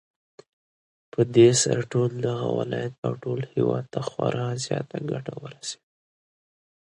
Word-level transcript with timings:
پدې 1.11 1.47
سره 1.63 1.81
ټول 1.91 2.11
دغه 2.27 2.47
ولايت 2.59 2.93
او 3.05 3.13
ټول 3.23 3.39
هېواد 3.53 3.85
ته 3.93 3.99
خورا 4.07 4.47
زياته 4.65 4.97
گټه 5.09 5.33
ورسېده 5.43 5.83